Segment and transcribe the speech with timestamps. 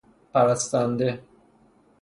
[0.33, 1.19] پرستنده